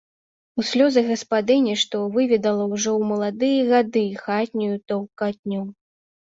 [0.61, 5.61] У слёзы гаспадыні, што выведала ўжо ў маладыя гады хатнюю таўкатню.